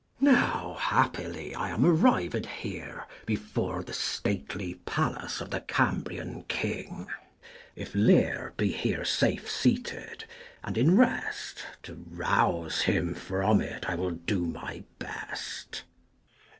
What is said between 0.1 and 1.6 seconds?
Now happily